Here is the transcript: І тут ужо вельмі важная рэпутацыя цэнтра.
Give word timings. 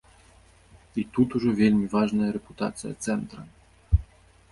І 1.01 1.03
тут 1.17 1.35
ужо 1.39 1.49
вельмі 1.59 1.89
важная 1.95 2.29
рэпутацыя 2.37 2.93
цэнтра. 3.09 3.41